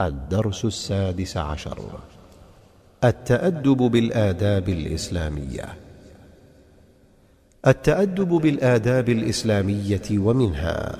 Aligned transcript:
الدرس 0.00 0.64
السادس 0.64 1.36
عشر. 1.36 1.78
التأدب 3.04 3.76
بالآداب 3.76 4.68
الإسلامية. 4.68 5.74
التأدب 7.66 8.28
بالآداب 8.28 9.08
الإسلامية 9.08 10.02
ومنها 10.12 10.98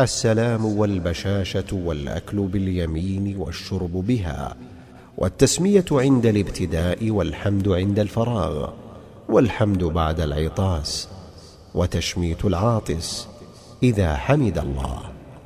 السلام 0.00 0.64
والبشاشة 0.64 1.64
والأكل 1.72 2.36
باليمين 2.36 3.36
والشرب 3.36 3.92
بها 3.92 4.56
والتسمية 5.16 5.84
عند 5.92 6.26
الابتداء 6.26 7.10
والحمد 7.10 7.68
عند 7.68 7.98
الفراغ 7.98 8.70
والحمد 9.28 9.84
بعد 9.84 10.20
العطاس 10.20 11.08
وتشميت 11.74 12.44
العاطس 12.44 13.28
إذا 13.82 14.16
حمد 14.16 14.58
الله 14.58 15.00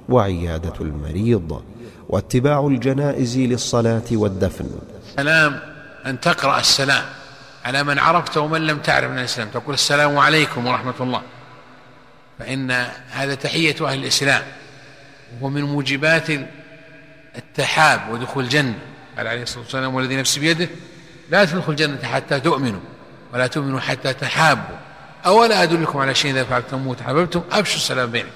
وعيادة 0.08 0.74
المريض. 0.80 1.62
واتباع 2.08 2.66
الجنائز 2.66 3.38
للصلاة 3.38 4.02
والدفن. 4.12 4.70
سلام 5.16 5.60
أن 6.06 6.20
تقرأ 6.20 6.60
السلام 6.60 7.04
على 7.64 7.84
من 7.84 7.98
عرفت 7.98 8.36
ومن 8.36 8.66
لم 8.66 8.78
تعرف 8.78 9.10
من 9.10 9.18
الإسلام. 9.18 9.48
تقول 9.48 9.74
السلام 9.74 10.18
عليكم 10.18 10.66
ورحمة 10.66 10.94
الله. 11.00 11.22
فإن 12.38 12.70
هذا 13.10 13.34
تحية 13.34 13.76
أهل 13.80 13.98
الإسلام. 13.98 14.42
وهو 15.34 15.48
من 15.48 15.62
موجبات 15.62 16.26
التحاب 17.36 18.00
ودخول 18.10 18.44
الجنة. 18.44 18.78
قال 19.16 19.26
عليه 19.26 19.42
الصلاة 19.42 19.62
والسلام 19.62 19.94
والذي 19.94 20.16
نفسي 20.16 20.40
بيده 20.40 20.68
لا 21.30 21.44
تدخل 21.44 21.72
الجنة 21.72 22.02
حتى 22.02 22.40
تؤمنوا 22.40 22.80
ولا 23.32 23.46
تؤمنوا 23.46 23.80
حتى 23.80 24.12
تحابوا. 24.12 24.76
أولا 25.26 25.62
أدلكم 25.62 25.98
على 25.98 26.14
شيء 26.14 26.30
إذا 26.30 26.44
فعلتم 26.44 26.92
تحاببتم 26.92 27.42
أبشوا 27.52 27.76
السلام 27.76 28.10
بينكم. 28.10 28.30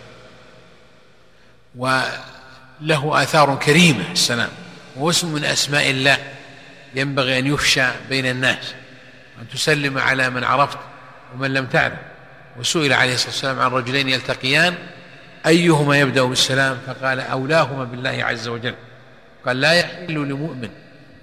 وله 2.82 3.22
آثار 3.22 3.56
كريمة 3.56 4.12
السلام 4.12 4.48
وهو 4.96 5.10
اسم 5.10 5.32
من 5.32 5.44
أسماء 5.44 5.90
الله 5.90 6.18
ينبغي 6.94 7.38
أن 7.38 7.46
يفشى 7.46 7.86
بين 8.08 8.26
الناس 8.26 8.74
أن 9.42 9.48
تسلم 9.48 9.98
على 9.98 10.30
من 10.30 10.44
عرفت 10.44 10.78
ومن 11.34 11.54
لم 11.54 11.66
تعرف. 11.66 11.98
وسئل 12.58 12.92
عليه 12.92 13.14
الصلاة 13.14 13.30
والسلام 13.30 13.60
عن 13.60 13.70
رجلين 13.70 14.08
يلتقيان 14.08 14.74
أيهما 15.46 15.98
يبدأ 15.98 16.22
بالسلام؟ 16.22 16.78
فقال 16.86 17.20
أولاهما 17.20 17.84
بالله 17.84 18.24
عز 18.24 18.48
وجل. 18.48 18.74
قال 19.46 19.60
لا 19.60 19.72
يحل 19.72 20.14
لمؤمن 20.14 20.70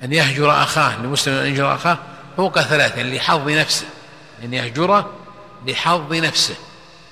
أن 0.03 0.13
يهجر 0.13 0.51
أخاه 0.51 1.01
لمسلم 1.01 1.33
أن 1.33 1.47
يهجر 1.47 1.75
أخاه 1.75 1.97
فوق 2.37 2.61
ثلاثة 2.61 3.03
لحظ 3.03 3.49
نفسه 3.49 3.85
أن 4.43 4.53
يهجره 4.53 5.13
لحظ 5.67 6.13
نفسه 6.13 6.55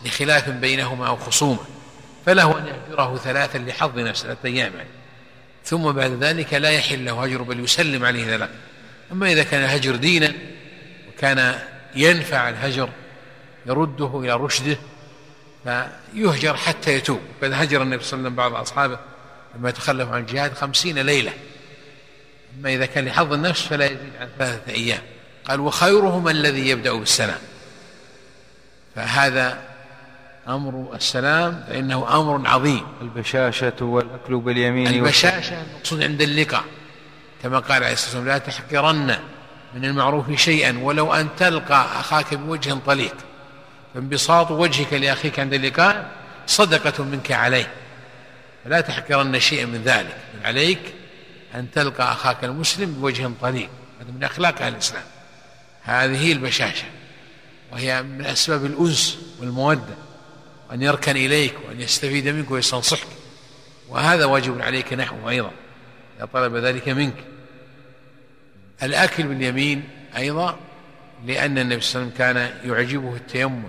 لخلاف 0.06 0.50
بينهما 0.50 1.08
أو 1.08 1.18
خصومة. 1.18 1.60
فله 2.26 2.58
أن 2.58 2.68
يهجره 2.68 3.18
ثلاثا 3.18 3.58
لحظ 3.58 4.00
نفسه 4.00 4.24
ثلاثة 4.24 4.46
أيام. 4.46 4.74
يعني 4.76 4.90
ثم 5.66 5.92
بعد 5.92 6.24
ذلك 6.24 6.54
لا 6.54 6.70
يحل 6.70 7.06
له 7.06 7.24
هجر 7.24 7.42
بل 7.42 7.60
يسلم 7.60 8.06
عليه 8.06 8.26
ثلاثة 8.26 8.54
أما 9.12 9.32
إذا 9.32 9.44
كان 9.44 9.64
الهجر 9.64 9.96
دينا 9.96 10.34
وكان 11.10 11.60
ينفع 11.96 12.50
الهجر 12.50 12.90
يرده 13.66 14.20
إلى 14.20 14.34
رشده 14.34 14.78
فيهجر 15.64 16.58
حتى 16.58 16.94
يتوب. 16.94 17.20
قد 17.44 17.54
هجر 17.54 17.82
النبي 17.82 18.04
صلى 18.04 18.18
الله 18.18 18.30
عليه 18.30 18.36
وسلم 18.36 18.36
بعض 18.36 18.54
أصحابه 18.54 19.00
لما 19.56 19.70
يتخلف 19.70 20.10
عن 20.10 20.22
الجهاد 20.22 20.54
خمسين 20.54 21.00
ليلة. 21.00 21.34
أما 22.60 22.74
إذا 22.74 22.86
كان 22.86 23.06
لحظ 23.06 23.34
النفس 23.34 23.62
فلا 23.62 23.86
يزيد 23.86 24.16
عن 24.20 24.30
ثلاثة 24.40 24.74
أيام. 24.74 25.02
قال 25.46 25.60
وخيرهما 25.60 26.32
الذي 26.32 26.70
يبدأ 26.70 26.94
بالسلام. 26.94 27.40
فهذا 28.96 29.71
أمر 30.48 30.96
السلام 30.96 31.64
فإنه 31.68 32.20
أمر 32.20 32.48
عظيم. 32.50 32.88
البشاشة 33.02 33.74
والأكل 33.82 34.38
باليمين 34.38 34.88
البشاشة 34.88 35.62
المقصود 35.62 36.04
عند 36.04 36.22
اللقاء. 36.22 36.64
كما 37.44 37.60
قال 37.60 37.84
عليه 37.84 37.94
الصلاة 37.94 38.20
والسلام 38.20 38.28
لا 38.28 38.38
تحقرن 38.38 39.18
من 39.76 39.86
المعروف 39.86 40.32
شيئا 40.32 40.80
ولو 40.82 41.14
أن 41.14 41.28
تلقى 41.38 42.00
أخاك 42.00 42.34
بوجه 42.34 42.78
طليق. 42.86 43.16
فانبساط 43.94 44.52
وجهك 44.52 44.94
لأخيك 44.94 45.40
عند 45.40 45.54
اللقاء 45.54 46.12
صدقة 46.48 47.04
منك 47.04 47.32
عليه. 47.32 47.68
فلا 48.66 48.82
تحقرن 48.82 49.40
شيئا 49.40 49.66
من 49.66 49.82
ذلك. 49.84 50.18
من 50.34 50.46
عليك 50.46 50.94
أن 51.56 51.72
تلقى 51.72 52.12
أخاك 52.12 52.44
المسلم 52.44 52.94
بوجه 52.94 53.32
طليق. 53.42 53.70
هذا 54.02 54.12
من 54.12 54.24
أخلاق 54.24 54.62
أهل 54.62 54.74
الإسلام. 54.74 55.04
هذه 55.84 56.32
البشاشة 56.32 56.86
وهي 57.72 58.04
من 58.04 58.26
أسباب 58.26 58.66
الأنس 58.66 59.18
والمودة. 59.40 60.11
أن 60.72 60.82
يركن 60.82 61.16
إليك 61.16 61.54
وأن 61.68 61.82
يستفيد 61.82 62.28
منك 62.28 62.52
ويستنصحك. 62.52 63.08
وهذا 63.90 64.26
واجب 64.26 64.62
عليك 64.62 64.94
نحوه 64.94 65.30
أيضا 65.30 65.52
إذا 66.18 66.26
طلب 66.26 66.56
ذلك 66.56 66.90
منك. 66.90 67.16
الأكل 68.84 69.24
باليمين 69.24 69.84
أيضا 70.18 70.60
لأن 71.26 71.58
النبي 71.58 71.82
صلى 71.82 72.02
الله 72.02 72.14
عليه 72.20 72.32
وسلم 72.32 72.52
كان 72.64 72.70
يعجبه 72.72 73.16
التيمم 73.16 73.64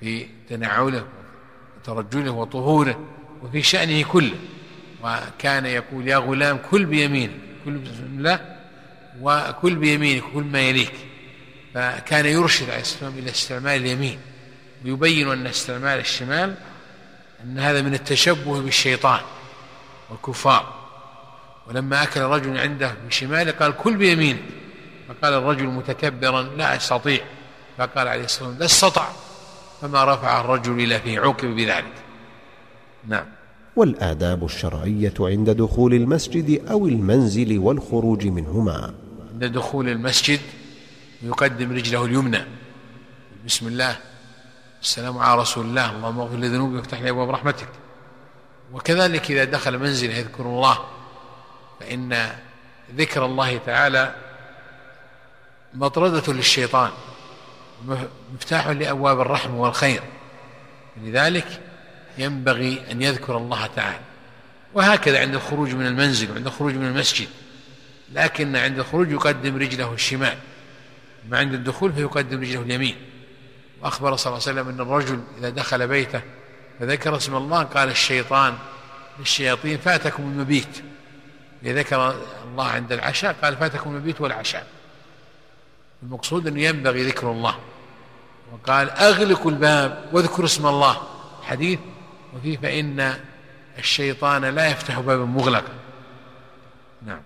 في 0.00 0.26
تنعله 0.48 1.06
وترجله 1.76 2.30
وطهوره 2.30 3.08
وفي 3.42 3.62
شأنه 3.62 4.02
كله. 4.02 4.36
وكان 5.02 5.66
يقول 5.66 6.08
يا 6.08 6.16
غلام 6.16 6.58
كل 6.70 6.84
بيمينك 6.84 7.30
كل 7.64 7.72
بسم 7.72 8.04
الله 8.18 8.56
وكل 9.20 9.74
بيمينك 9.74 10.22
كل 10.34 10.42
ما 10.42 10.60
يليك. 10.60 10.92
فكان 11.74 12.26
يرشد 12.26 12.70
عليه 12.70 12.80
الصلاة 12.80 13.04
والسلام 13.04 13.18
إلى 13.18 13.30
استعمال 13.30 13.80
اليمين. 13.80 14.18
ويبين 14.84 15.28
أن 15.28 15.46
استعمال 15.46 15.98
الشمال 15.98 16.54
أن 17.44 17.58
هذا 17.58 17.82
من 17.82 17.94
التشبه 17.94 18.60
بالشيطان 18.60 19.20
والكفار. 20.10 20.74
ولما 21.68 22.02
أكل 22.02 22.20
رجل 22.20 22.58
عنده 22.58 22.94
بشماله 23.06 23.50
قال 23.50 23.76
كل 23.76 23.96
بيمينك. 23.96 24.42
فقال 25.08 25.34
الرجل 25.34 25.66
متكبرا 25.66 26.42
لا 26.42 26.76
أستطيع. 26.76 27.20
فقال 27.78 28.08
عليه 28.08 28.24
الصلاة 28.24 28.48
والسلام 28.48 28.58
لا 28.58 28.64
استطع. 28.64 29.08
فما 29.82 30.14
رفع 30.14 30.40
الرجل 30.40 30.80
إلى 30.80 31.00
فيه 31.00 31.20
عوقب 31.20 31.48
بذلك. 31.48 31.92
نعم. 33.08 33.26
والآداب 33.76 34.44
الشرعية 34.44 35.14
عند 35.20 35.50
دخول 35.50 35.94
المسجد 35.94 36.68
أو 36.70 36.86
المنزل 36.86 37.58
والخروج 37.58 38.26
منهما. 38.26 38.94
عند 39.32 39.44
دخول 39.44 39.88
المسجد 39.88 40.40
يقدم 41.22 41.72
رجله 41.72 42.04
اليمنى. 42.04 42.44
بسم 43.46 43.66
الله. 43.66 43.96
السلام 44.86 45.18
على 45.18 45.40
رسول 45.40 45.66
الله. 45.66 45.90
اللهم 45.90 46.20
اغفر 46.20 46.36
لي 46.36 46.48
ذنوبي 46.48 46.76
وافتح 46.76 47.00
لي 47.00 47.10
أبواب 47.10 47.30
رحمتك. 47.30 47.68
وكذلك 48.72 49.30
إذا 49.30 49.44
دخل 49.44 49.78
منزله 49.78 50.14
يذكر 50.14 50.42
الله 50.42 50.78
فإن 51.80 52.32
ذكر 52.96 53.24
الله 53.24 53.58
تعالى 53.58 54.14
مطردة 55.74 56.32
للشيطان 56.32 56.90
مفتاح 58.34 58.68
لأبواب 58.68 59.20
الرحمة 59.20 59.60
والخير. 59.60 60.02
لذلك 61.02 61.60
ينبغي 62.18 62.82
أن 62.90 63.02
يذكر 63.02 63.36
الله 63.36 63.66
تعالى. 63.66 64.00
وهكذا 64.74 65.20
عند 65.20 65.34
الخروج 65.34 65.74
من 65.74 65.86
المنزل 65.86 66.32
وعند 66.32 66.46
الخروج 66.46 66.74
من 66.74 66.86
المسجد. 66.86 67.28
لكن 68.12 68.56
عند 68.56 68.78
الخروج 68.78 69.10
يقدم 69.10 69.56
رجله 69.56 69.92
الشمال. 69.92 70.38
ما 71.28 71.38
عند 71.38 71.54
الدخول 71.54 71.92
فيقدم 71.92 72.40
رجله 72.40 72.62
اليمين. 72.62 72.96
وأخبر 73.82 74.16
صلى 74.16 74.32
الله 74.32 74.48
عليه 74.48 74.60
وسلم 74.60 74.68
أن 74.68 74.80
الرجل 74.80 75.20
إذا 75.38 75.50
دخل 75.50 75.88
بيته 75.88 76.20
فذكر 76.80 77.16
اسم 77.16 77.36
الله 77.36 77.62
قال 77.62 77.88
الشيطان 77.88 78.54
للشياطين 79.18 79.78
فاتكم 79.78 80.22
المبيت. 80.22 80.82
إذا 81.62 81.78
ذكر 81.78 82.14
الله 82.44 82.66
عند 82.66 82.92
العشاء 82.92 83.36
قال 83.42 83.56
فاتكم 83.56 83.90
المبيت 83.90 84.20
والعشاء. 84.20 84.66
المقصود 86.02 86.46
أنه 86.46 86.60
ينبغي 86.60 87.02
ذكر 87.02 87.30
الله. 87.30 87.58
وقال 88.52 88.90
أغلقوا 88.90 89.50
الباب 89.50 90.04
واذكروا 90.12 90.46
اسم 90.46 90.66
الله. 90.66 91.02
حديث 91.42 91.78
وفيه 92.36 92.56
فإن 92.56 93.20
الشيطان 93.78 94.44
لا 94.44 94.66
يفتح 94.66 95.00
بابا 95.00 95.24
مغلقا. 95.24 95.72
نعم. 97.06 97.22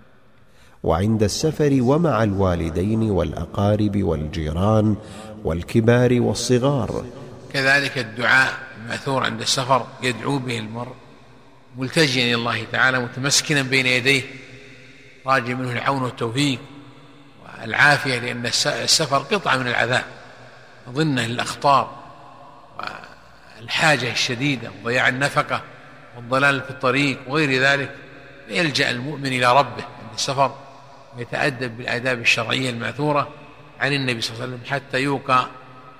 وعند 0.82 1.22
السفر 1.22 1.78
ومع 1.80 2.22
الوالدين 2.22 3.10
والأقارب 3.10 4.02
والجيران 4.02 4.96
والكبار 5.44 6.20
والصغار. 6.20 7.04
كذلك 7.52 7.98
الدعاء 7.98 8.52
الماثور 8.82 9.24
عند 9.24 9.40
السفر 9.40 9.86
يدعو 10.02 10.38
به 10.38 10.58
المرء 10.58 10.92
ملتجئا 11.76 12.24
إلى 12.24 12.34
الله 12.34 12.64
تعالى 12.72 12.98
متمسكنا 12.98 13.62
بين 13.62 13.86
يديه 13.86 14.22
راجيا 15.26 15.54
منه 15.54 15.72
العون 15.72 16.02
والتوفيق 16.02 16.58
والعافية 17.60 18.18
لأن 18.18 18.46
السفر 18.66 19.18
قطعة 19.18 19.56
من 19.56 19.66
العذاب 19.66 20.04
ضمنه 20.88 21.26
للأخطار 21.26 22.00
والحاجة 23.58 24.12
الشديدة 24.12 24.70
وضياع 24.84 25.08
النفقة 25.08 25.62
والضلال 26.16 26.60
في 26.60 26.70
الطريق 26.70 27.18
وغير 27.28 27.62
ذلك 27.62 27.94
يلجا 28.48 28.90
المؤمن 28.90 29.26
إلى 29.26 29.58
ربه 29.58 29.84
عند 29.84 30.14
السفر. 30.14 30.54
ويتادب 31.16 31.76
بالآداب 31.76 32.20
الشرعية 32.20 32.70
المأثورة 32.70 33.28
عن 33.80 33.92
النبي 33.92 34.20
صلى 34.20 34.34
الله 34.34 34.44
عليه 34.44 34.54
وسلم 34.54 34.66
حتى 34.70 34.98
يوقع 34.98 35.46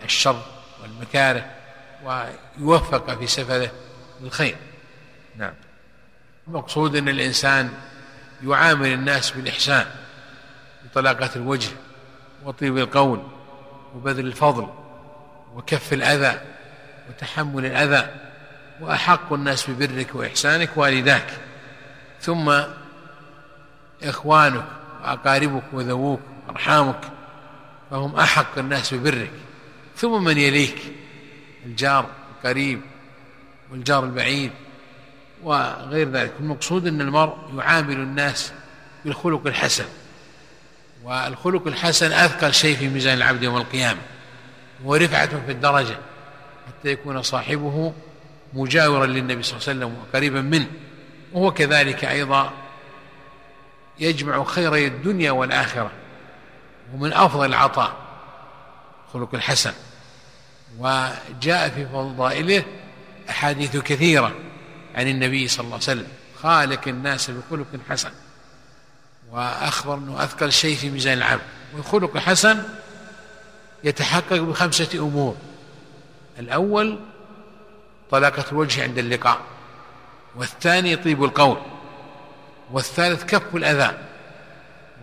الشر 0.05 0.43
والمكاره 0.83 1.51
ويوفق 2.05 3.19
في 3.19 3.27
سفره 3.27 3.71
للخير. 4.21 4.57
نعم. 5.37 5.55
المقصود 6.49 6.97
أن 6.97 7.09
الإنسان 7.09 7.73
يعامل 8.47 8.89
الناس 8.93 9.31
بالإحسان 9.31 9.87
بطلاقة 10.85 11.31
الوجه 11.37 11.71
وطيب 12.45 12.79
القول 12.79 13.23
وبذل 13.95 14.27
الفضل 14.27 14.69
وكف 15.55 15.93
الأذى 15.93 16.41
وتحمل 17.09 17.67
الأذى 17.67 18.11
وأحق 18.81 19.33
الناس 19.33 19.71
ببرك 19.71 20.15
وإحسانك 20.15 20.71
والداك 20.77 21.27
ثم 22.21 22.63
إخوانك 24.03 24.65
وأقاربك 25.03 25.63
وذووك 25.73 26.21
وأرحامك 26.49 27.01
فهم 27.91 28.17
أحق 28.17 28.59
الناس 28.59 28.95
ببرك. 28.95 29.31
ثم 29.97 30.25
من 30.25 30.39
يليك؟ 30.39 30.79
الجار 31.67 32.07
القريب 32.37 32.81
والجار 33.73 34.05
البعيد 34.05 34.51
وغير 35.43 36.11
ذلك. 36.11 36.33
المقصود 36.41 36.87
أن 36.87 37.01
المرء 37.01 37.37
يعامل 37.59 37.95
الناس 37.95 38.53
بالخلق 39.05 39.47
الحسن 39.47 39.85
والخلق 41.05 41.67
الحسن 41.67 42.13
أثقل 42.13 42.55
شيء 42.55 42.77
في 42.77 42.89
ميزان 42.89 43.17
العبد 43.19 43.43
يوم 43.43 43.57
القيامة 43.57 44.01
ورفعة 44.85 45.47
في 45.47 45.53
الدرجة 45.53 45.97
حتى 46.67 46.89
يكون 46.89 47.23
صاحبه 47.23 47.93
مجاورا 48.53 49.07
للنبي 49.07 49.43
صلى 49.43 49.57
الله 49.57 49.69
عليه 49.69 49.79
وسلم 49.79 49.97
وقريبا 50.03 50.41
منه 50.41 50.67
وهو 51.33 51.51
كذلك 51.51 52.05
أيضا 52.05 52.53
يجمع 54.01 54.45
خيري 54.45 54.87
الدنيا 54.87 55.31
والآخرة 55.31 55.91
ومن 56.95 57.13
أفضل 57.13 57.47
العطاء 57.47 57.97
خلق 59.13 59.35
الحسن. 59.35 59.73
وجاء 60.79 61.69
في 61.69 61.87
فضائله 61.87 62.65
أحاديث 63.31 63.77
كثيرة 63.77 64.35
عن 64.95 65.09
النبي 65.09 65.49
صلى 65.49 65.65
الله 65.65 65.75
عليه 65.75 65.85
وسلم 65.85 66.09
خالق 66.43 66.89
الناس 66.89 67.31
بخلق 67.31 67.67
حسن. 67.89 68.11
وأخبر 69.31 69.95
أنه 69.95 70.25
أثقل 70.25 70.53
شيء 70.53 70.77
في 70.77 70.91
ميزان 70.91 71.19
العبد 71.19 71.43
والخلق 71.77 72.17
الحسن 72.17 72.63
يتحقق 73.85 74.37
بخمسة 74.37 74.99
أمور. 74.99 75.37
الأول 76.39 76.99
طلاقة 78.11 78.45
الوجه 78.53 78.83
عند 78.83 78.99
اللقاء 78.99 79.41
والثاني 80.37 80.97
طيب 80.97 81.25
القول. 81.25 81.57
والثالث 82.73 83.25
كف 83.25 83.57
الأذى 83.57 83.99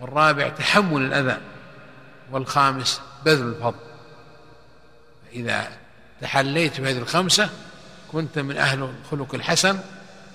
والرابع 0.00 0.48
تحمل 0.48 1.02
الأذى 1.02 1.38
والخامس 2.32 3.00
بذل 3.24 3.48
الفضل. 3.48 3.88
إذا 5.32 5.68
تحليت 6.20 6.80
بهذه 6.80 6.98
الخمسة 6.98 7.50
كنت 8.12 8.38
من 8.38 8.56
أهل 8.56 8.88
الخلق 9.04 9.34
الحسن 9.34 9.78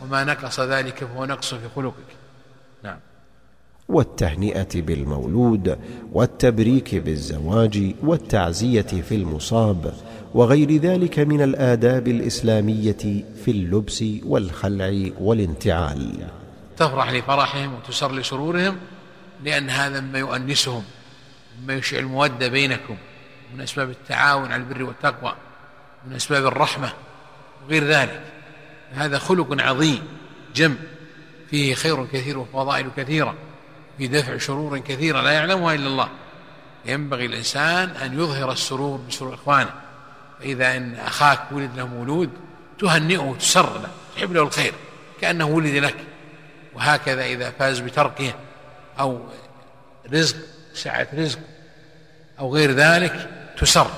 وما 0.01 0.24
نقص 0.24 0.59
ذلك 0.59 1.03
فهو 1.03 1.25
نقص 1.25 1.53
في 1.53 1.69
خلقك. 1.75 2.15
نعم. 2.83 3.00
والتهنئة 3.89 4.81
بالمولود 4.81 5.79
والتبريك 6.12 6.95
بالزواج 6.95 7.95
والتعزية 8.03 8.81
في 8.81 9.15
المصاب 9.15 9.94
وغير 10.33 10.77
ذلك 10.77 11.19
من 11.19 11.41
الآداب 11.41 12.07
الإسلامية 12.07 13.24
في 13.45 13.51
اللبس 13.51 14.03
والخلع 14.25 15.09
والانتعال. 15.19 16.27
تفرح 16.77 17.09
لفرحهم 17.09 17.73
وتسر 17.73 18.11
لسرورهم 18.11 18.79
لأن 19.43 19.69
هذا 19.69 19.99
مما 19.99 20.19
يؤنسهم 20.19 20.83
مما 21.61 21.73
يشعل 21.73 21.99
المودة 21.99 22.47
بينكم 22.47 22.97
من 23.53 23.61
أسباب 23.61 23.89
التعاون 23.89 24.51
على 24.51 24.63
البر 24.63 24.83
والتقوى 24.83 25.35
من 26.07 26.15
أسباب 26.15 26.45
الرحمة 26.45 26.93
وغير 27.65 27.83
ذلك. 27.83 28.23
هذا 28.93 29.19
خلق 29.19 29.61
عظيم 29.61 30.07
جم 30.55 30.75
فيه 31.49 31.75
خير 31.75 32.05
كثير 32.05 32.37
وفضائل 32.37 32.87
كثيرة 32.97 33.35
في 33.97 34.07
دفع 34.07 34.37
شرور 34.37 34.77
كثيرة 34.79 35.21
لا 35.21 35.31
يعلمها 35.31 35.73
إلا 35.73 35.87
الله. 35.87 36.09
ينبغي 36.85 37.25
الإنسان 37.25 37.89
أن 37.89 38.19
يظهر 38.19 38.51
السرور 38.51 38.99
بسرور 39.09 39.33
إخوانه. 39.33 39.73
فإذا 40.39 40.77
إن 40.77 40.95
أخاك 40.95 41.39
ولد 41.51 41.71
له 41.77 41.87
مولود 41.87 42.29
تهنئه 42.79 43.17
وتسر 43.17 43.79
له 43.79 43.89
تحب 44.15 44.33
له 44.33 44.41
الخير 44.41 44.73
كأنه 45.21 45.45
ولد 45.45 45.75
لك. 45.75 45.95
وهكذا 46.75 47.25
إذا 47.25 47.51
فاز 47.59 47.79
بتركه 47.79 48.33
أو 48.99 49.21
رزق 50.13 50.35
سعة 50.73 51.07
رزق 51.13 51.39
أو 52.39 52.55
غير 52.55 52.71
ذلك 52.71 53.29
تسر 53.57 53.91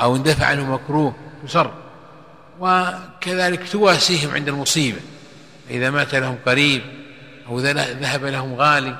أو 0.00 0.16
اندفع 0.16 0.46
عنه 0.46 0.72
مكروه 0.72 1.14
تسر 1.46 1.74
وكذلك 2.60 3.68
تواسيهم 3.68 4.34
عند 4.34 4.48
المصيبة. 4.48 5.00
فإذا 5.68 5.90
مات 5.90 6.14
لهم 6.14 6.38
قريب 6.46 6.82
أو 7.48 7.60
ذهب 7.60 8.24
لهم 8.24 8.54
غالي 8.54 8.96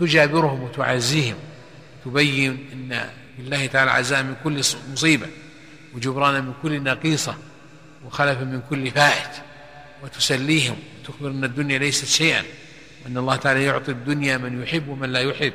تجابرهم 0.00 0.62
وتعزيهم 0.62 1.36
تبين 2.04 2.68
أن 2.72 3.10
لله 3.38 3.66
تعالى 3.66 3.90
عزاء 3.90 4.22
من 4.22 4.36
كل 4.44 4.60
مصيبة 4.92 5.26
وجبرانا 5.94 6.40
من 6.40 6.52
كل 6.62 6.82
نقيصة 6.82 7.34
وخلفا 8.06 8.44
من 8.44 8.62
كل 8.70 8.90
فائت 8.90 9.30
وتسليهم. 10.02 10.76
وتخبر 11.04 11.30
أن 11.30 11.44
الدنيا 11.44 11.78
ليست 11.78 12.04
شيئا 12.04 12.42
وأن 13.04 13.18
الله 13.18 13.36
تعالى 13.36 13.64
يعطي 13.64 13.90
الدنيا 13.92 14.36
من 14.36 14.62
يحب 14.62 14.88
ومن 14.88 15.12
لا 15.12 15.20
يحب 15.20 15.52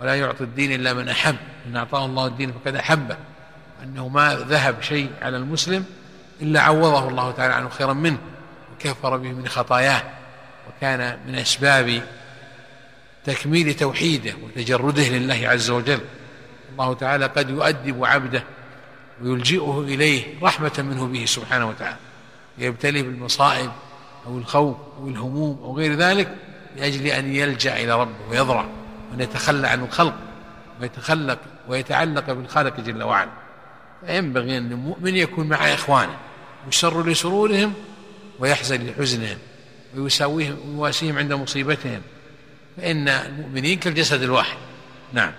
ولا 0.00 0.14
يعطي 0.14 0.44
الدين 0.44 0.72
إلا 0.72 0.94
من 0.94 1.08
أحب 1.08 1.36
إن 1.66 1.76
أعطاه 1.76 2.06
الله 2.06 2.26
الدين 2.26 2.52
فقد 2.52 2.76
أحبه 2.76 3.16
أنه 3.82 4.08
ما 4.08 4.34
ذهب 4.34 4.82
شيء 4.82 5.10
على 5.22 5.36
المسلم 5.36 5.84
إلا 6.42 6.60
عوضه 6.60 7.08
الله 7.08 7.30
تعالى 7.30 7.54
عنه 7.54 7.68
خيرا 7.68 7.92
منه 7.92 8.18
وكفر 8.72 9.16
به 9.16 9.32
من 9.32 9.48
خطاياه 9.48 10.02
وكان 10.68 11.18
من 11.26 11.34
أسباب 11.34 12.02
تكميل 13.24 13.74
توحيده 13.74 14.34
وتجرده 14.42 15.08
لله 15.08 15.48
عز 15.48 15.70
وجل. 15.70 16.00
الله 16.72 16.94
تعالى 16.94 17.26
قد 17.26 17.50
يؤدب 17.50 18.04
عبده 18.04 18.44
ويلجئه 19.22 19.84
إليه 19.88 20.24
رحمة 20.42 20.72
منه 20.78 21.06
به 21.06 21.24
سبحانه 21.24 21.68
وتعالى 21.68 21.96
يبتلي 22.58 23.02
بالمصائب 23.02 23.70
أو 24.26 24.38
الخوف 24.38 24.76
أو 24.98 25.08
الهموم 25.08 25.58
أو 25.62 25.76
غير 25.76 25.94
ذلك 25.94 26.36
لأجل 26.76 27.06
أن 27.06 27.34
يلجأ 27.34 27.76
إلى 27.76 28.00
ربه 28.00 28.28
ويضرع 28.30 28.66
وأن 29.10 29.20
يتخلى 29.20 29.68
عن 29.68 29.84
الخلق 29.84 30.14
ويتخلق 30.80 31.38
ويتعلق 31.68 32.32
بالخالق 32.32 32.80
جل 32.80 33.02
وعلا. 33.02 33.30
فينبغي 34.06 34.58
أن 34.58 34.72
المؤمن 34.72 35.16
يكون 35.16 35.48
مع 35.48 35.74
إخوانه 35.74 36.16
يسر 36.68 37.06
لسرورهم 37.06 37.72
ويحزن 38.38 38.86
لحزنهم 38.86 39.38
ويساويهم 39.96 40.56
ويواسيهم 40.68 41.18
عند 41.18 41.32
مصيبتهم. 41.32 42.00
فإن 42.76 43.08
المؤمنين 43.08 43.78
كالجسد 43.78 44.22
الواحد. 44.22 44.56
نعم. 45.12 45.32